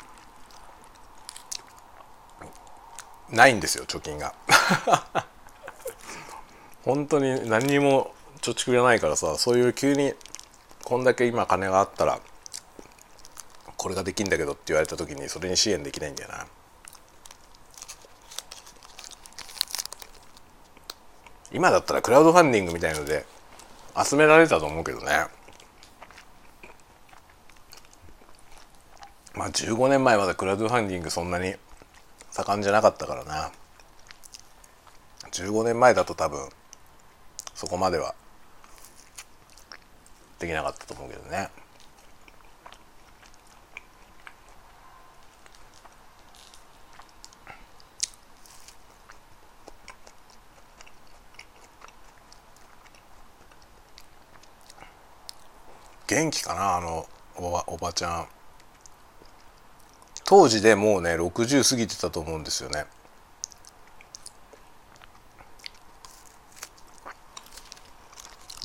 [3.30, 4.34] ないんですよ貯金が。
[6.84, 10.14] 本当に何にも貯蓄がないからさそういう急に
[10.84, 12.20] こんだけ今金があったら
[13.76, 16.46] これができんだけどって言われた時にそれに支援できないんだよな。
[21.52, 23.24] 今だったらクラウドファンディングみたいので
[23.96, 25.26] 集められたと思うけどね。
[29.34, 31.54] まあ15年前まだクラウドファンディングそんなに
[32.30, 33.50] 盛んじゃなかったからな。
[35.32, 36.48] 15年前だと多分
[37.60, 38.14] そこまでは。
[40.38, 41.50] できなかったと思うけどね。
[56.06, 56.76] 元気かな？
[56.76, 57.06] あの
[57.36, 58.28] おばおばちゃん。
[60.24, 62.86] 当時でもうね60過ぎてたと思うんですよね。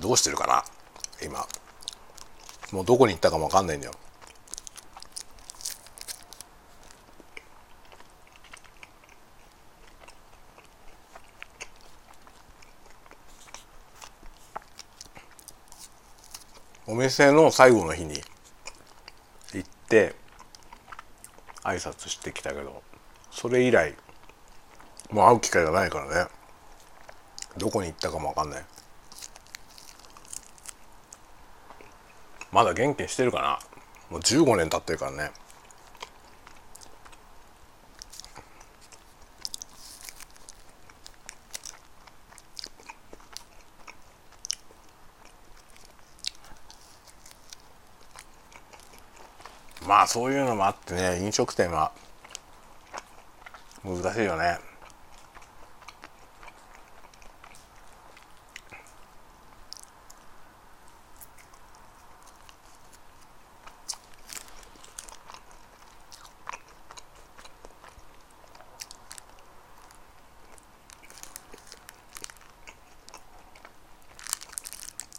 [0.05, 0.63] どうしてるかな？
[1.23, 1.47] 今。
[2.71, 3.93] もうどこに行ったかも分かんないんだよ。
[16.85, 18.21] お店の最後の日に
[19.55, 20.13] 行って
[21.63, 22.83] 挨拶してきたけど
[23.31, 23.95] それ以来
[25.09, 26.31] もう会う機会がないからね。
[27.57, 28.65] どこに行ったかも分かんない。
[32.55, 33.59] まだ元気にしてるかな？
[34.09, 35.31] もう15年経ってるからね。
[49.85, 51.91] まあそういうのもあってね飲食店は
[53.83, 54.59] 難しいよね。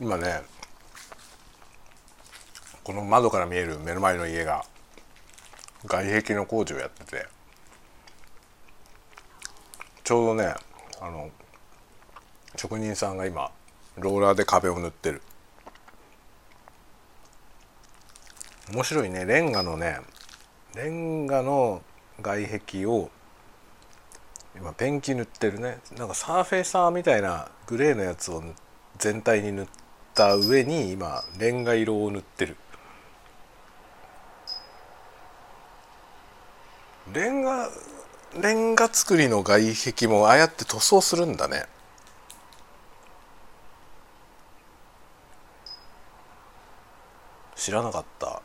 [0.06, 0.40] 今ね
[2.84, 4.64] この窓から見える目の前の家が
[5.84, 7.26] 外壁の工事をやってて
[10.04, 10.54] ちょうどね
[11.00, 11.28] あの
[12.54, 13.50] 職人さんが今
[13.96, 15.22] ローラーで壁を塗ってる。
[18.72, 19.98] 面白いねレンガのね
[20.76, 21.82] レンガの
[22.22, 23.10] 外壁を
[24.54, 25.78] 今ペンキ塗ってるね。
[25.98, 28.44] なんかサーフェイサーみたいなグレーのやつを
[28.98, 29.85] 全体に塗って
[30.16, 32.56] た上に今レンガ色を塗ってる。
[37.12, 37.68] レンガ
[38.40, 41.66] レンガ造りの外壁もああやって塗装するんだね。
[47.54, 48.42] 知らなかった。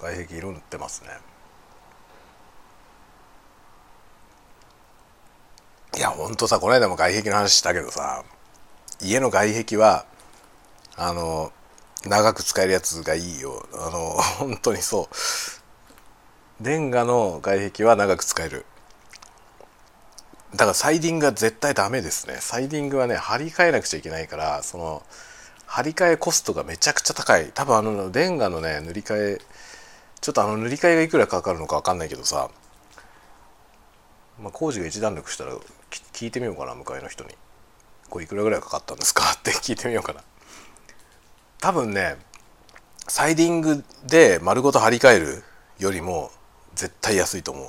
[0.00, 1.10] 外壁色塗ってますね。
[5.96, 8.24] いやほんとさこの間も外壁の話したけどさ
[9.02, 10.06] 家の外壁は
[10.96, 11.52] あの
[12.04, 13.66] 長く使えるやつがいいよ。
[13.74, 15.08] あの 本当にそ
[16.60, 16.64] う。
[16.64, 18.66] レンガの外壁は長く使える。
[20.52, 22.38] だからサイディングは絶対ダメですね。
[22.40, 25.02] サイディングはね張り替えなくちゃいけないからその
[25.66, 27.50] 張り替えコストがめちゃくちゃ高い。
[27.54, 29.40] 多分あのレンガのね塗り替え
[30.20, 32.50] ちょっとあの塗り替えがいくらかかるのか分かんないけどさ、
[34.38, 35.52] まあ、工事が一段落したら
[36.12, 37.30] 聞いてみようかな向かいの人に。
[38.10, 39.22] これいくらぐらいかかったんですか？
[39.38, 40.22] って聞いてみようかな。
[41.60, 42.16] 多分ね
[43.06, 45.42] サイディングで丸ごと張り替える
[45.78, 46.30] よりも
[46.74, 47.66] 絶対安いと思う。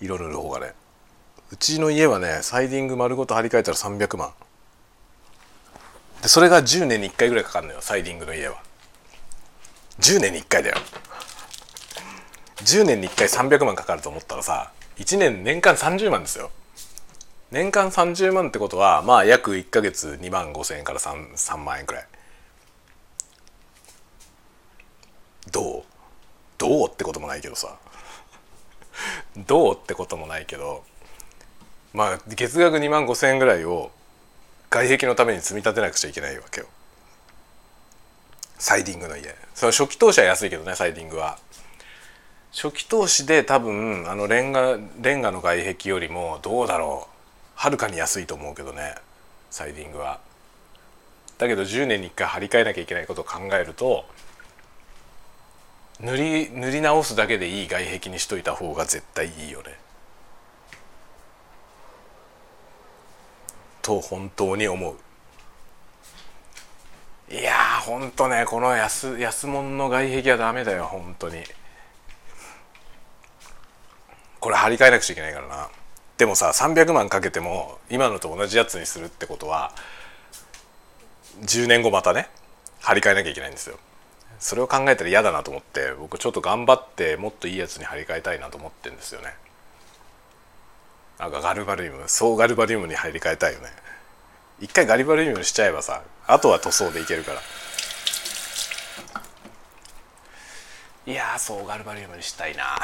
[0.00, 0.74] 色塗る方がね。
[1.50, 4.32] うちの家はねサイディング丸ごと張り替えたら300万。
[6.22, 8.62] でそれが10年に1回ぐらいかかるのよサイディングの家は。
[10.00, 10.76] 10年に1回だよ。
[12.58, 16.50] 10年に1回300万かかると思ったらさ1年年間30万ですよ。
[17.50, 22.06] 年間30万ってことはまあ約1ヶ月2万5千円から 3, 3万円くらい。
[25.50, 25.82] どう？
[26.58, 27.76] どうってこともないけどさ。
[29.46, 30.82] どうってこともないけど
[31.94, 33.92] まあ月額2万5千円ぐらいを
[34.68, 36.66] 外壁のために積み立てなくちゃいけないわけよ。
[38.58, 39.34] サイディングの家。
[39.54, 41.38] その初期投資は安いけどねサイディングは。
[42.52, 47.17] 初期投資で多分あのレンガレンガの外壁よりもどうだろう。
[47.58, 48.94] はるかに安いと思うけどね
[49.50, 50.20] サイディングは。
[51.38, 54.04] だけど10年に1回張り替えなきゃいけないことを考えると
[55.98, 59.76] 塗り塗り直すだけでいい外壁にしといた方が絶対いいよね。
[63.82, 64.94] と本当に思う。
[67.34, 71.42] いやーほんとねこの安安物の外壁はダメだよ本当に。
[74.38, 75.68] これ張り替えなくちゃいけないからな。
[76.18, 79.72] でもさ300万かけても今のと同じやつにするってことは
[81.42, 82.28] 10年後またね
[82.80, 83.78] 張り替えなきゃいけないんですよ。
[84.40, 89.34] それを考えたら嫌だなと思って僕ちょっと頑張ってもっといいやつに張り替えたいなと思ってんですよね。
[91.18, 93.66] なんかガルバリウム総ガルバリウムに張り替えたいよね。
[94.60, 97.40] 一回ガリバリウムしちゃえばさあとは塗装でいけるから。
[101.06, 102.78] いやー総ガルバリウムにしたいな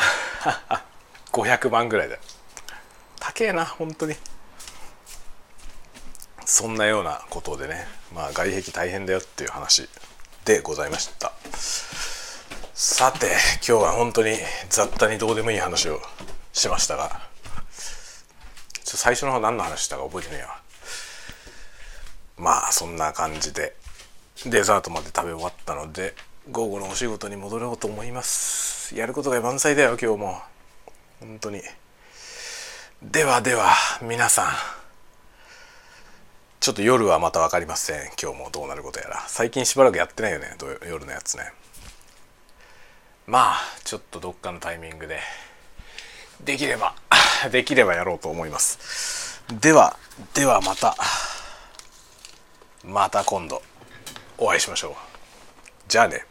[1.30, 2.20] 500 万ぐらいだよ
[3.27, 4.14] 高えな本当に。
[6.45, 7.87] そんなようなことでね。
[8.14, 9.89] まあ外壁大変だよっていう話
[10.45, 11.33] でございました。
[12.75, 13.29] さて
[13.66, 14.37] 今日は本当に
[14.68, 16.03] 雑多にどうでもいい話を
[16.53, 17.22] しましたが。
[18.85, 20.61] ちょ最初の方何の話したか覚えてねえわ。
[22.37, 23.75] まあそんな感じで
[24.45, 26.14] デザートまで食べ終わったので
[26.53, 28.95] 午後のお仕事に戻ろうと思います。
[28.95, 30.43] やることが満載だよ今日も。
[31.20, 31.62] 本当に。
[33.13, 34.47] ではでは皆さん
[36.59, 38.11] ちょっと夜はまた分かりません。
[38.21, 39.23] 今日もどうなることやら。
[39.29, 40.57] 最近しばらくやってないよね。
[40.89, 41.53] 夜のやつね。
[43.27, 45.21] まあちょっとどっかのタイミングで
[46.43, 46.95] できれば
[47.53, 49.43] できればやろうと思います。
[49.53, 49.99] では
[50.33, 50.97] ではまた
[52.85, 53.63] また今度
[54.39, 54.95] お会いしましょう。
[55.89, 56.25] じゃあね。